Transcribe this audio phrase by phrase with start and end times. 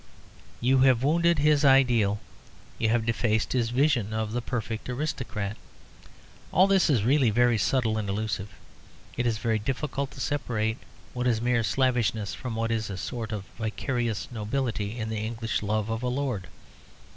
[0.61, 2.19] You have wounded his ideal.
[2.79, 5.57] You have defaced his vision of the perfect aristocrat.
[6.51, 8.49] All this is really very subtle and elusive;
[9.15, 10.79] it is very difficult to separate
[11.13, 15.61] what is mere slavishness from what is a sort of vicarious nobility in the English
[15.61, 16.47] love of a lord.